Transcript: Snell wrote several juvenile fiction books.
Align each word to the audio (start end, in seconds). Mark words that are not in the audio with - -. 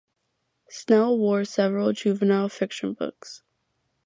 Snell 0.67 1.15
wrote 1.19 1.45
several 1.47 1.93
juvenile 1.93 2.49
fiction 2.49 2.93
books. 2.93 3.43